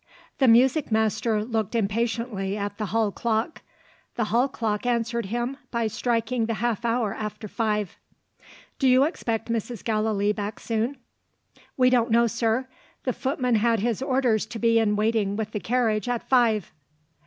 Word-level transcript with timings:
The 0.39 0.47
music 0.47 0.91
master 0.91 1.45
looked 1.45 1.75
impatiently 1.75 2.57
at 2.57 2.79
the 2.79 2.87
hall 2.87 3.11
clock. 3.11 3.61
The 4.15 4.23
hall 4.33 4.47
clock 4.47 4.83
answered 4.87 5.27
him 5.27 5.57
by 5.69 5.85
striking 5.85 6.47
the 6.47 6.55
half 6.55 6.83
hour 6.83 7.13
after 7.13 7.47
five. 7.47 7.99
"Do 8.79 8.89
you 8.89 9.03
expect 9.03 9.51
Mrs. 9.53 9.83
Gallilee 9.83 10.33
back 10.33 10.59
soon?" 10.59 10.97
"We 11.77 11.91
don't 11.91 12.09
know, 12.09 12.25
sir. 12.25 12.67
The 13.03 13.13
footman 13.13 13.53
had 13.57 13.81
his 13.81 14.01
orders 14.01 14.47
to 14.47 14.57
be 14.57 14.79
in 14.79 14.95
waiting 14.95 15.35
with 15.35 15.51
the 15.51 15.59
carriage, 15.59 16.09
at 16.09 16.23
five." 16.27 16.71